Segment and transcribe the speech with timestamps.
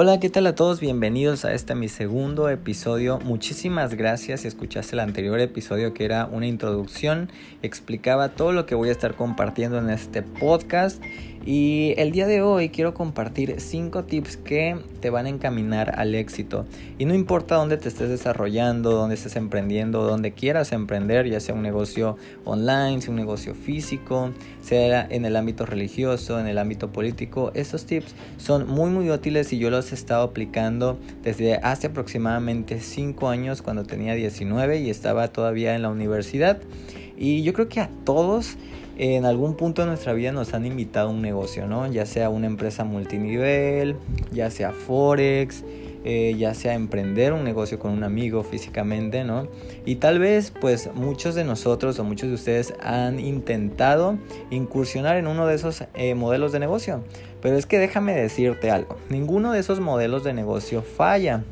[0.00, 0.78] Hola, ¿qué tal a todos?
[0.78, 3.18] Bienvenidos a este mi segundo episodio.
[3.24, 7.32] Muchísimas gracias si escuchaste el anterior episodio que era una introducción,
[7.62, 11.02] explicaba todo lo que voy a estar compartiendo en este podcast
[11.44, 16.14] y el día de hoy quiero compartir 5 tips que te van a encaminar al
[16.14, 16.66] éxito.
[16.98, 21.54] Y no importa dónde te estés desarrollando, dónde estés emprendiendo, dónde quieras emprender, ya sea
[21.54, 26.92] un negocio online, sea un negocio físico, sea en el ámbito religioso, en el ámbito
[26.92, 31.88] político, estos tips son muy muy útiles y yo los he estado aplicando desde hace
[31.88, 36.60] aproximadamente 5 años cuando tenía 19 y estaba todavía en la universidad.
[37.16, 38.56] Y yo creo que a todos
[38.98, 41.90] en algún punto de nuestra vida nos han invitado a un negocio, ¿no?
[41.90, 43.96] Ya sea una empresa multinivel,
[44.32, 45.64] ya sea Forex,
[46.04, 49.46] eh, ya sea emprender un negocio con un amigo físicamente, ¿no?
[49.84, 54.18] Y tal vez pues muchos de nosotros o muchos de ustedes han intentado
[54.50, 57.04] incursionar en uno de esos eh, modelos de negocio.
[57.40, 61.44] Pero es que déjame decirte algo, ninguno de esos modelos de negocio falla.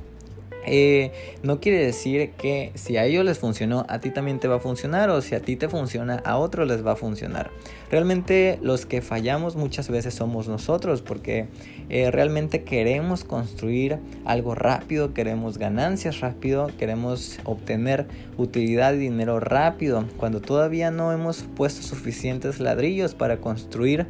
[0.66, 4.56] Eh, no quiere decir que si a ellos les funcionó, a ti también te va
[4.56, 7.50] a funcionar o si a ti te funciona, a otros les va a funcionar.
[7.90, 11.46] Realmente los que fallamos muchas veces somos nosotros porque
[11.88, 18.06] eh, realmente queremos construir algo rápido, queremos ganancias rápido, queremos obtener
[18.36, 24.06] utilidad y dinero rápido cuando todavía no hemos puesto suficientes ladrillos para construir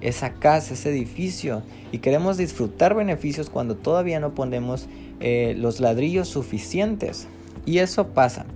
[0.00, 4.86] esa casa, ese edificio y queremos disfrutar beneficios cuando todavía no ponemos
[5.20, 7.26] eh, los ladrillos suficientes.
[7.64, 8.46] Y eso pasa.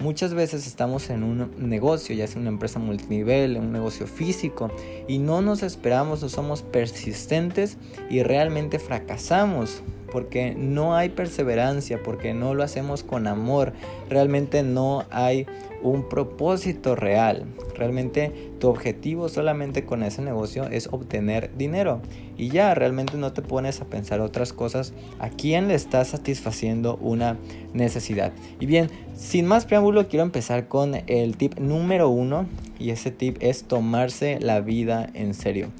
[0.00, 4.70] Muchas veces estamos en un negocio, ya sea una empresa multinivel, un negocio físico,
[5.06, 7.76] y no nos esperamos, no somos persistentes
[8.08, 13.72] y realmente fracasamos porque no hay perseverancia, porque no lo hacemos con amor,
[14.08, 15.46] realmente no hay
[15.82, 17.44] un propósito real.
[17.74, 22.00] Realmente tu objetivo solamente con ese negocio es obtener dinero
[22.36, 26.96] y ya realmente no te pones a pensar otras cosas a quién le estás satisfaciendo
[26.96, 27.38] una
[27.72, 28.32] necesidad.
[28.58, 32.46] Y bien, sin más preámbulo quiero empezar con el tip número uno
[32.78, 35.70] y ese tip es tomarse la vida en serio.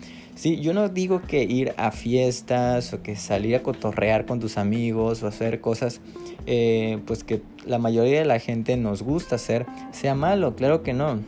[0.41, 4.57] Sí, yo no digo que ir a fiestas o que salir a cotorrear con tus
[4.57, 6.01] amigos o hacer cosas
[6.47, 10.95] eh, pues que la mayoría de la gente nos gusta hacer sea malo, claro que
[10.95, 11.19] no.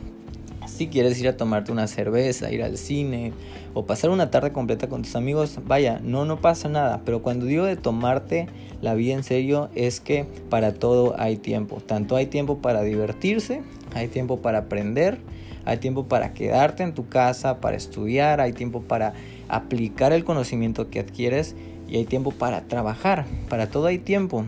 [0.65, 3.33] Si quieres ir a tomarte una cerveza, ir al cine
[3.75, 7.03] o pasar una tarde completa con tus amigos, vaya, no, no pasa nada.
[7.05, 8.47] Pero cuando digo de tomarte
[8.81, 11.83] la vida en serio es que para todo hay tiempo.
[11.85, 13.61] Tanto hay tiempo para divertirse,
[13.93, 15.19] hay tiempo para aprender
[15.65, 19.13] hay tiempo para quedarte en tu casa, para estudiar, hay tiempo para
[19.47, 21.55] aplicar el conocimiento que adquieres
[21.87, 23.25] y hay tiempo para trabajar.
[23.49, 24.45] Para todo hay tiempo.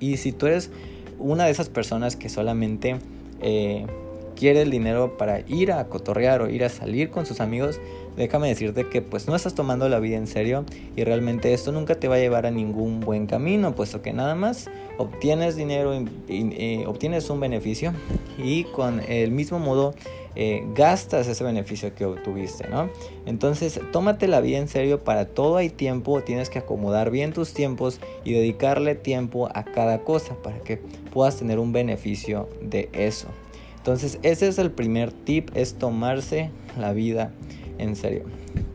[0.00, 0.70] Y si tú eres
[1.18, 2.96] una de esas personas que solamente
[3.40, 3.86] eh,
[4.34, 7.80] quiere el dinero para ir a cotorrear o ir a salir con sus amigos,
[8.16, 10.64] déjame decirte que pues no estás tomando la vida en serio
[10.96, 14.34] y realmente esto nunca te va a llevar a ningún buen camino, puesto que nada
[14.34, 17.92] más obtienes dinero, y, eh, obtienes un beneficio
[18.38, 19.94] y con el mismo modo
[20.36, 22.90] eh, gastas ese beneficio que obtuviste, ¿no?
[23.26, 27.52] Entonces, tómate la vida en serio, para todo hay tiempo, tienes que acomodar bien tus
[27.52, 30.78] tiempos y dedicarle tiempo a cada cosa para que
[31.12, 33.28] puedas tener un beneficio de eso.
[33.76, 37.32] Entonces, ese es el primer tip, es tomarse la vida
[37.78, 38.24] en serio.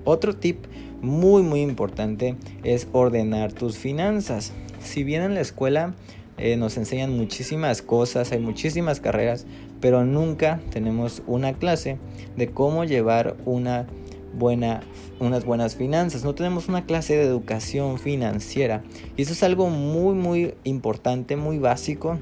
[0.06, 0.66] Otro tip
[1.02, 4.52] muy muy importante es ordenar tus finanzas.
[4.82, 5.96] Si bien en la escuela
[6.38, 9.46] eh, nos enseñan muchísimas cosas, hay muchísimas carreras,
[9.82, 11.98] pero nunca tenemos una clase
[12.36, 13.88] de cómo llevar una
[14.34, 14.82] buena,
[15.20, 16.24] unas buenas finanzas.
[16.24, 18.84] No tenemos una clase de educación financiera.
[19.18, 22.20] Y eso es algo muy, muy importante, muy básico.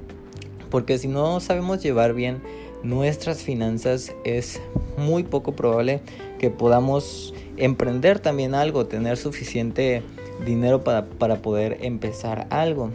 [0.70, 2.42] Porque si no sabemos llevar bien
[2.84, 4.62] nuestras finanzas, es
[4.98, 6.02] muy poco probable
[6.40, 10.04] que podamos emprender también algo, tener suficiente
[10.46, 12.92] dinero para, para poder empezar algo.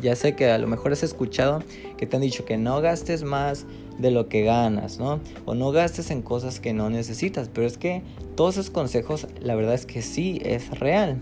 [0.00, 1.62] Ya sé que a lo mejor has escuchado
[1.96, 3.66] que te han dicho que no gastes más
[3.98, 5.20] de lo que ganas, ¿no?
[5.44, 7.50] O no gastes en cosas que no necesitas.
[7.52, 8.02] Pero es que
[8.36, 11.18] todos esos consejos, la verdad es que sí es real.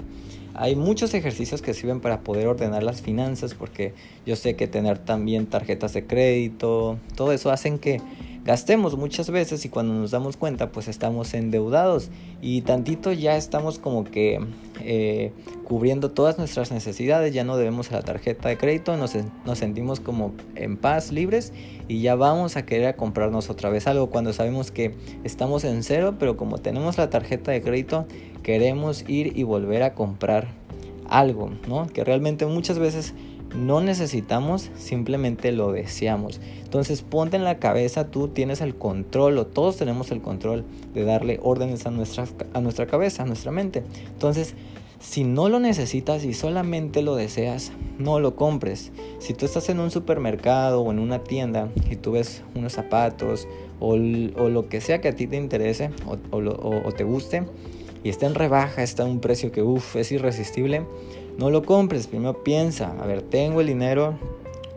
[0.55, 3.93] Hay muchos ejercicios que sirven para poder ordenar las finanzas porque
[4.25, 8.01] yo sé que tener también tarjetas de crédito, todo eso hacen que
[8.47, 12.11] gastemos muchas veces y cuando nos damos cuenta pues estamos endeudados
[12.41, 14.39] y tantito ya estamos como que
[14.83, 15.33] eh,
[15.65, 19.15] cubriendo todas nuestras necesidades, ya no debemos a la tarjeta de crédito, nos,
[19.45, 21.53] nos sentimos como en paz, libres
[21.89, 24.95] y ya vamos a querer comprarnos otra vez algo cuando sabemos que
[25.25, 28.07] estamos en cero, pero como tenemos la tarjeta de crédito
[28.45, 30.47] queremos ir y volver a comprar
[31.09, 31.89] algo, ¿no?
[31.89, 33.13] Que realmente muchas veces
[33.57, 36.41] no necesitamos, simplemente lo deseamos.
[36.63, 40.65] Entonces ponte en la cabeza, tú tienes el control o todos tenemos el control
[40.95, 43.83] de darle órdenes a nuestra, a nuestra cabeza, a nuestra mente.
[44.13, 44.55] Entonces,
[44.99, 48.93] Si no lo necesitas y solamente lo deseas, no lo compres.
[49.19, 53.47] Si tú estás en un supermercado o en una tienda y tú ves unos zapatos
[53.79, 55.91] o, lo que sea que a ti te interese
[56.31, 57.45] o, te guste
[58.05, 60.83] y está en rebaja, está a un precio que uff, es irresistible,
[61.39, 62.07] no lo compres.
[62.07, 64.19] Primero piensa, a ver, tengo el dinero,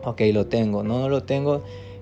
[0.03, 1.61] ok, lo tengo, no, no lo tengo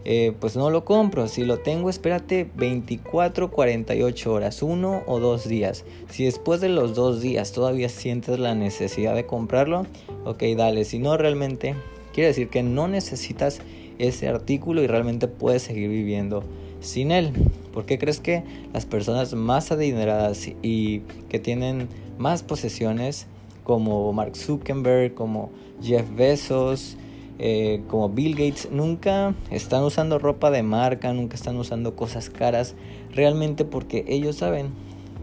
[0.10, 1.28] eh, pues no lo compro.
[1.28, 5.84] Si lo tengo, espérate 24, 48 horas, uno o dos días.
[6.10, 9.86] Si después de los dos días todavía sientes la necesidad de comprarlo,
[10.24, 10.86] ok, dale.
[10.86, 11.76] Si no, realmente
[12.14, 13.60] quiere decir que no necesitas
[14.00, 16.42] ese artículo y realmente puedes seguir viviendo
[16.80, 17.34] sin él.
[17.74, 23.28] ¿Por qué crees que las personas más adineradas y que tienen más posesiones,
[23.68, 26.96] como Mark Zuckerberg, como Jeff Bezos,
[27.38, 32.76] eh, como Bill Gates nunca están usando ropa de marca, nunca están usando cosas caras,
[33.14, 34.70] realmente porque ellos saben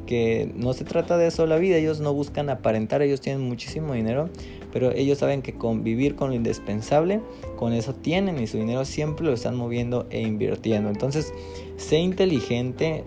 [0.06, 3.94] que no se trata de eso la vida, ellos no buscan aparentar, ellos tienen muchísimo
[3.94, 4.29] dinero,
[4.75, 7.21] pero ellos saben que convivir con lo indispensable,
[7.56, 10.91] con eso tienen y su dinero siempre lo están moviendo e invirtiendo.
[10.91, 11.32] Entonces,
[11.76, 13.05] sé inteligente,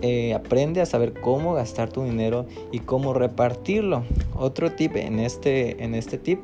[0.00, 4.02] eh, aprende a saber cómo gastar tu dinero y cómo repartirlo.
[4.34, 6.40] Otro tip en este, en este tip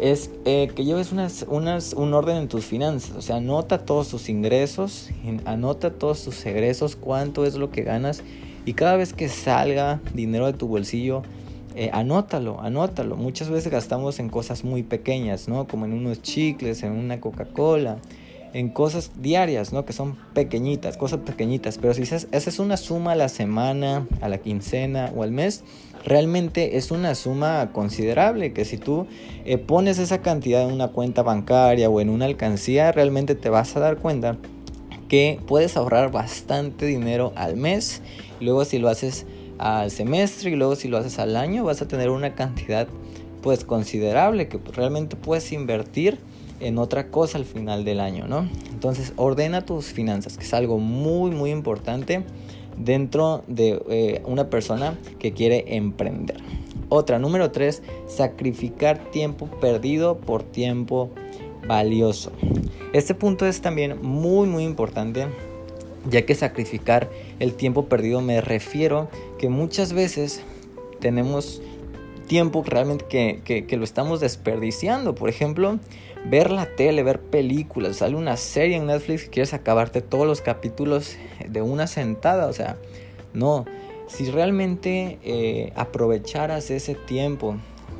[0.00, 3.16] es eh, que lleves unas, un orden en tus finanzas.
[3.16, 5.10] O sea, anota todos tus ingresos,
[5.44, 8.24] anota todos tus egresos, cuánto es lo que ganas.
[8.66, 11.22] Y cada vez que salga dinero de tu bolsillo,
[11.76, 13.16] eh, anótalo, anótalo.
[13.16, 15.66] Muchas veces gastamos en cosas muy pequeñas, ¿no?
[15.66, 17.98] Como en unos chicles, en una Coca-Cola,
[18.52, 19.84] en cosas diarias, ¿no?
[19.84, 21.78] Que son pequeñitas, cosas pequeñitas.
[21.78, 25.64] Pero si haces una suma a la semana, a la quincena o al mes,
[26.04, 29.08] realmente es una suma considerable que si tú
[29.44, 33.76] eh, pones esa cantidad en una cuenta bancaria o en una alcancía, realmente te vas
[33.76, 34.36] a dar cuenta
[35.08, 38.00] que puedes ahorrar bastante dinero al mes.
[38.40, 39.26] luego si lo haces
[39.58, 42.88] al semestre y luego si lo haces al año, vas a tener una cantidad
[43.42, 46.18] pues considerable que realmente puedes invertir
[46.60, 48.48] en otra cosa al final del año, ¿no?
[48.70, 52.24] Entonces ordena tus finanzas, que es algo muy muy importante
[52.76, 56.38] dentro de eh, una persona que quiere emprender.
[56.88, 61.10] Otra, número tres, sacrificar tiempo perdido por tiempo
[61.66, 62.32] valioso.
[62.92, 65.26] Este punto es también muy muy importante
[66.08, 69.08] ya que sacrificar el tiempo perdido me refiero
[69.38, 70.42] que muchas veces
[71.00, 71.62] tenemos
[72.26, 73.04] tiempo realmente
[73.44, 75.14] que, que lo estamos desperdiciando.
[75.14, 75.78] Por ejemplo,
[76.24, 80.40] ver la tele, ver películas, sale una serie en Netflix y quieres acabarte todos los
[80.40, 81.16] capítulos
[81.46, 82.76] de una sentada, o sea,
[83.32, 83.66] no,
[84.06, 87.56] si realmente eh, aprovecharas ese tiempo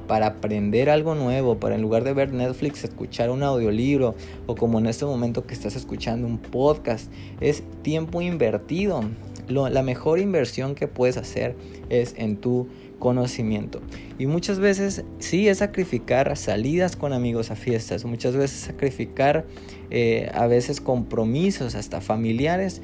[0.07, 4.15] para aprender algo nuevo, para en lugar de ver Netflix escuchar un audiolibro
[4.47, 7.11] o como en este momento que estás escuchando un podcast,
[7.41, 9.03] es tiempo invertido.
[9.49, 11.55] la mejor inversión que puedes hacer
[11.91, 12.69] es en tu
[12.99, 13.83] conocimiento.
[14.19, 19.45] Y muchas veces sí es sacrificar salidas con amigos a fiestas, muchas veces sacrificar
[19.91, 22.81] eh, a veces compromisos hasta familiares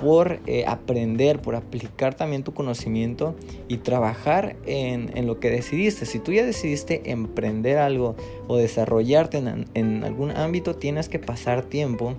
[0.00, 3.34] por eh, aprender, por aplicar también tu conocimiento
[3.68, 6.06] y trabajar en, en, lo que decidiste.
[6.06, 8.16] Si tú ya decidiste emprender algo
[8.48, 12.14] o desarrollarte en, en algún ámbito, tienes que pasar tiempo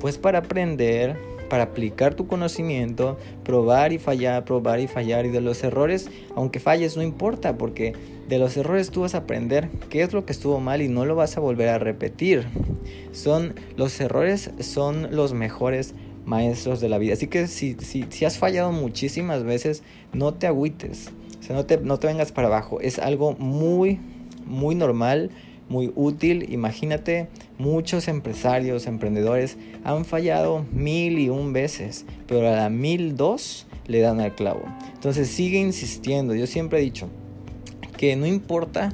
[0.00, 1.16] pues para aprender,
[1.48, 5.26] para aplicar tu conocimiento, probar y fallar, probar y fallar.
[5.26, 7.94] Y de los errores, aunque falles, no importa, porque
[8.28, 11.04] de los errores tú vas a aprender qué es lo que estuvo mal y no
[11.04, 12.44] lo vas a volver a repetir.
[13.12, 15.94] Son los errores son los mejores
[16.24, 17.14] maestros de la vida.
[17.14, 21.10] Así que si, si, si has fallado muchísimas veces, no te agüites.
[21.40, 22.80] O sea, no te, no te vengas para abajo.
[22.80, 23.98] Es algo muy,
[24.46, 25.30] muy normal
[25.68, 26.46] muy útil.
[26.52, 27.28] Imagínate,
[27.58, 34.00] muchos empresarios, emprendedores han fallado mil y un veces, pero a la mil dos le
[34.00, 34.64] dan al clavo.
[34.94, 36.34] Entonces sigue insistiendo.
[36.34, 37.08] Yo siempre he dicho
[37.96, 38.92] que no importa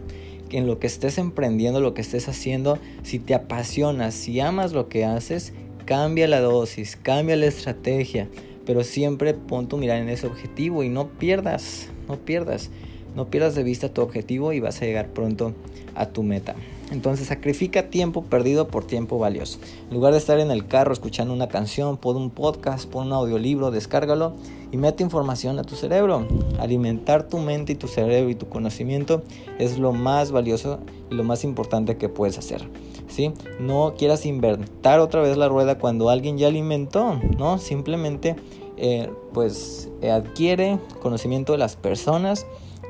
[0.51, 4.89] en lo que estés emprendiendo, lo que estés haciendo, si te apasionas, si amas lo
[4.89, 5.53] que haces,
[5.91, 8.29] cambia la dosis, cambia la estrategia,
[8.65, 12.71] pero siempre pon tu mirada en ese objetivo y no pierdas, no pierdas.
[13.17, 15.53] No pierdas de vista tu objetivo y vas a llegar pronto
[15.97, 16.55] a tu meta.
[16.91, 19.59] Entonces sacrifica tiempo perdido por tiempo valioso.
[19.89, 23.13] En lugar de estar en el carro escuchando una canción, pon un podcast, pon un
[23.13, 24.35] audiolibro, descárgalo
[24.73, 26.27] y mete información a tu cerebro.
[26.59, 29.23] Alimentar tu mente y tu cerebro y tu conocimiento
[29.59, 30.81] es lo más valioso
[31.11, 32.69] y lo más importante que puedes hacer.
[33.09, 33.33] ¿sí?
[33.61, 37.59] No quieras inventar otra vez la rueda cuando alguien ya la inventó, ¿no?
[37.59, 38.37] Simplemente
[38.77, 42.47] eh, pues adquiere conocimiento de las personas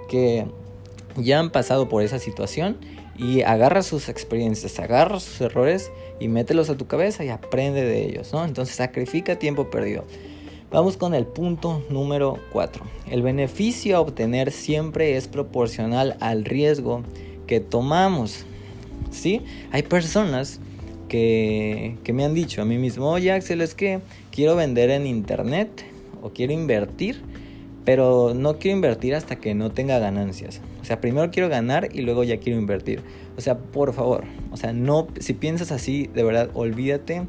[0.08, 0.46] que
[1.16, 2.78] ya han pasado por esa situación
[3.20, 8.06] y agarra sus experiencias, agarra sus errores y mételos a tu cabeza y aprende de
[8.06, 8.44] ellos, ¿no?
[8.44, 10.04] Entonces sacrifica tiempo perdido.
[10.70, 12.82] Vamos con el punto número 4.
[13.10, 17.02] El beneficio a obtener siempre es proporcional al riesgo
[17.46, 18.46] que tomamos.
[19.10, 19.42] ¿Sí?
[19.72, 20.60] Hay personas
[21.08, 24.00] que, que me han dicho a mí mismo, oye Axel, es que
[24.30, 25.84] quiero vender en internet
[26.22, 27.20] o quiero invertir,
[27.84, 30.62] pero no quiero invertir hasta que no tenga ganancias.
[30.80, 33.02] O sea, primero quiero ganar y luego ya quiero invertir.
[33.36, 37.22] O sea, por favor, o sea, no, si piensas así, de verdad, olvídate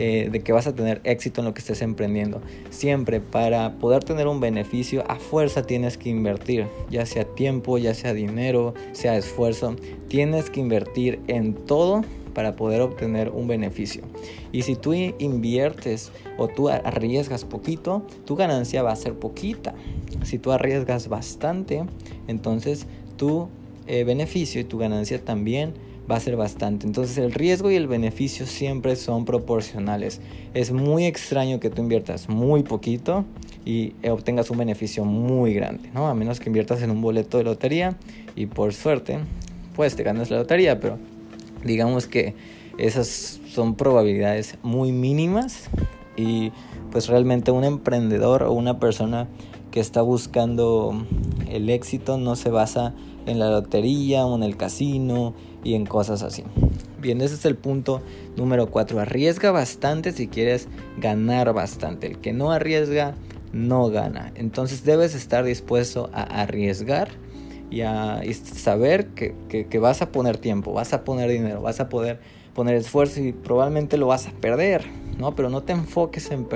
[0.00, 2.40] eh, de que vas a tener éxito en lo que estés emprendiendo.
[2.70, 7.94] Siempre para poder tener un beneficio a fuerza tienes que invertir, ya sea tiempo, ya
[7.94, 9.74] sea dinero, sea esfuerzo.
[10.06, 12.04] Tienes que invertir en todo
[12.38, 14.04] para poder obtener un beneficio.
[14.52, 19.74] Y si tú inviertes o tú arriesgas poquito, tu ganancia va a ser poquita.
[20.22, 21.84] Si tú arriesgas bastante,
[22.28, 23.48] entonces tu
[23.88, 25.74] eh, beneficio y tu ganancia también
[26.08, 26.86] va a ser bastante.
[26.86, 30.20] Entonces el riesgo y el beneficio siempre son proporcionales.
[30.54, 33.24] Es muy extraño que tú inviertas muy poquito
[33.64, 36.06] y obtengas un beneficio muy grande, ¿no?
[36.06, 37.96] A menos que inviertas en un boleto de lotería
[38.36, 39.18] y por suerte,
[39.74, 40.98] pues te ganas la lotería, pero
[41.64, 42.34] digamos que
[42.78, 45.68] esas son probabilidades muy mínimas
[46.16, 46.52] y
[46.90, 49.28] pues realmente un emprendedor o una persona
[49.70, 51.04] que está buscando
[51.48, 52.94] el éxito no se basa
[53.26, 55.34] en la lotería o en el casino
[55.64, 56.44] y en cosas así.
[57.00, 58.00] Bien, ese es el punto
[58.36, 59.00] número 4.
[59.00, 62.06] Arriesga bastante si quieres ganar bastante.
[62.08, 63.14] El que no arriesga
[63.52, 64.32] no gana.
[64.34, 67.08] Entonces debes estar dispuesto a arriesgar
[67.70, 67.82] y
[68.34, 72.20] saber que, que, vas a poner tiempo, vas a poner dinero, vas a poder
[72.54, 74.84] poner esfuerzo y probablemente lo vas a perder,
[75.18, 75.36] ¿no?
[75.36, 76.46] Pero no te enfoques en,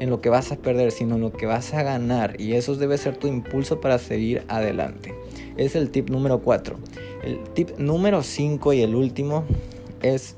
[0.00, 2.74] en lo que vas a perder, sino en lo que vas a ganar y eso
[2.74, 5.14] debe ser tu impulso para seguir adelante.
[5.56, 6.76] Es el tip número 4.
[7.22, 9.44] El tip número 5 y el último
[10.02, 10.36] es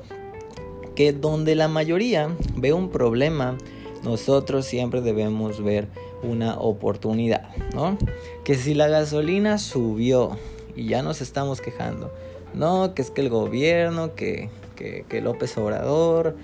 [0.95, 3.57] que donde la mayoría ve un problema,
[4.03, 5.89] nosotros siempre debemos ver
[6.23, 7.99] una oportunidad, ¿no?
[8.45, 10.37] Que si la gasolina subió
[10.77, 12.13] y ya nos estamos quejando,
[12.55, 16.37] no, que es que el gobierno, que, que, López Obrador,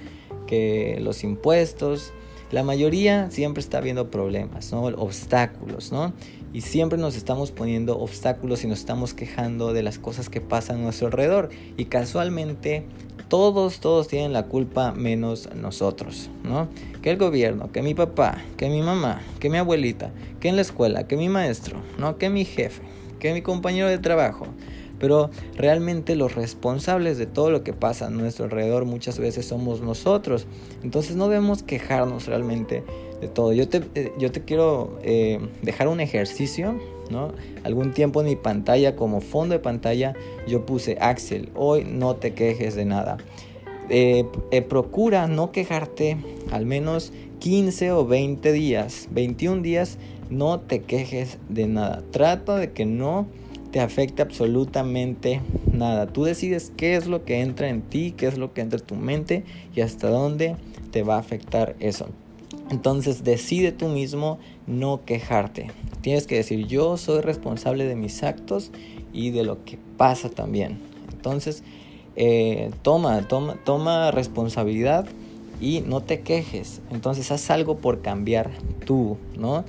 [0.46, 2.12] que los impuestos,
[2.50, 4.82] la mayoría siempre está viendo problemas, ¿no?
[4.84, 6.12] Obstáculos, ¿no?
[6.54, 10.76] y siempre nos estamos poniendo obstáculos y nos estamos quejando de las cosas que pasan
[10.76, 12.84] a nuestro alrededor y casualmente
[13.28, 16.68] todos, todos tienen la culpa menos nosotros, ¿no?
[17.02, 20.62] Que el gobierno, que mi papá, que mi mamá, que mi abuelita, que en la
[20.62, 22.18] escuela, que mi maestro, ¿no?
[22.18, 22.82] Que mi jefe,
[23.18, 24.46] que mi compañero de trabajo.
[25.00, 29.80] Pero realmente los responsables de todo lo que pasa a nuestro alrededor muchas veces somos
[29.80, 30.46] nosotros.
[30.82, 32.84] Entonces no debemos quejarnos realmente
[33.34, 33.52] todo.
[33.52, 36.78] Yo te, eh, yo te quiero eh, dejar un ejercicio,
[37.10, 37.32] ¿no?
[37.62, 40.14] Algún tiempo en mi pantalla, como fondo de pantalla,
[40.46, 43.18] yo puse Axel, hoy no te quejes de nada.
[43.90, 44.24] Eh,
[44.68, 46.16] procura no quejarte
[46.50, 49.98] al menos 15 o 20 días, 21 días,
[50.30, 52.02] no te quejes de nada.
[52.10, 53.26] Trata de que no
[53.70, 56.06] te afecte absolutamente nada.
[56.06, 58.86] Tú decides qué es lo que entra en ti, qué es lo que entra en
[58.86, 59.44] tu mente
[59.74, 60.56] y hasta dónde
[60.90, 62.06] te va a afectar eso.
[62.70, 65.70] Entonces decide tú mismo no quejarte.
[66.00, 68.70] Tienes que decir yo soy responsable de mis actos
[69.12, 70.78] y de lo que pasa también.
[71.12, 71.62] Entonces
[72.16, 75.06] eh, toma, toma, toma responsabilidad
[75.60, 76.80] y no te quejes.
[76.90, 78.50] Entonces haz algo por cambiar
[78.84, 79.64] tú, ¿no?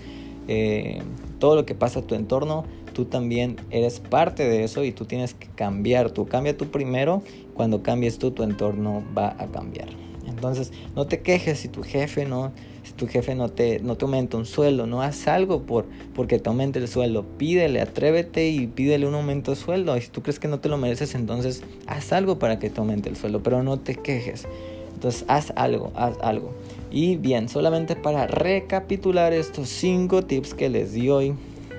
[0.48, 1.02] Eh,
[1.40, 5.06] todo lo que pasa a tu entorno, tú también eres parte de eso y tú
[5.06, 6.12] tienes que cambiar.
[6.12, 7.22] Tú cambia tú primero.
[7.54, 9.90] Cuando cambies tú, tu entorno va a cambiar.
[10.28, 12.52] Entonces no te quejes si tu jefe no
[12.86, 16.38] si tu jefe no te, no te aumenta un sueldo, no haz algo por porque
[16.38, 17.26] te aumente el sueldo.
[17.38, 20.00] Pídele, atrévete y pídele un aumento de sueldo.
[20.00, 23.10] Si tú crees que no te lo mereces, entonces haz algo para que te aumente
[23.10, 24.48] el sueldo, pero no te quejes.
[24.94, 26.54] Entonces haz algo, haz algo.
[26.92, 31.34] Y bien, solamente para recapitular estos cinco tips que les di hoy.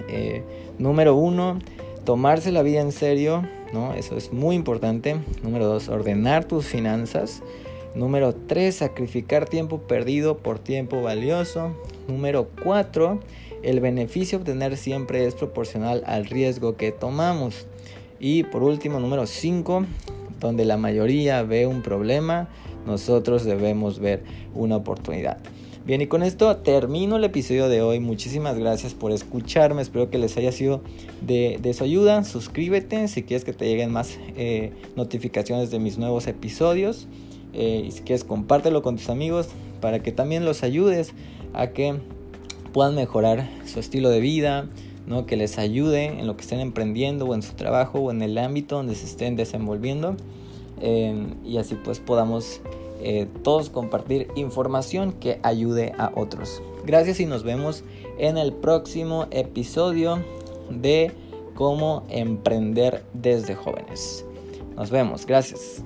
[0.09, 0.43] Eh,
[0.79, 1.61] número uno,
[2.05, 3.95] tomarse la vida en serio, ¿no?
[3.95, 5.17] Eso es muy importante.
[5.43, 7.43] Número dos, ordenar tus finanzas.
[7.97, 11.73] Número 3, sacrificar tiempo perdido por tiempo valioso.
[12.09, 13.21] Número 4,
[13.63, 17.67] el beneficio obtener siempre es proporcional al riesgo que tomamos.
[18.21, 19.87] Y por último, número 5,
[20.41, 22.51] donde la mayoría ve un problema,
[22.85, 24.23] nosotros debemos ver
[24.55, 25.39] una oportunidad.
[25.87, 27.99] Bien, y con esto termino el episodio de hoy.
[27.99, 29.81] Muchísimas gracias por escucharme.
[29.81, 30.83] Espero que les haya sido
[31.23, 32.25] de, su ayuda.
[32.25, 37.09] Suscríbete si quieres que te lleguen más eh, notificaciones de mis nuevos episodios.
[37.59, 39.49] Eh, y si quieres compártelo con tus amigos
[39.81, 41.15] para que también los ayudes
[41.55, 41.97] a que
[42.73, 44.69] puedan mejorar su estilo de vida,
[45.07, 45.25] ¿no?
[45.25, 48.37] que les ayude en lo que estén emprendiendo o en su trabajo o en el
[48.37, 50.17] ámbito donde se estén desenvolviendo
[50.83, 52.61] eh, y así pues podamos
[53.01, 56.63] eh, todos compartir información que ayude a otros.
[56.85, 57.85] Gracias y nos vemos
[58.19, 60.23] en el próximo episodio
[60.69, 61.13] de
[61.55, 64.27] cómo emprender desde jóvenes.
[64.77, 65.83] Nos vemos, gracias.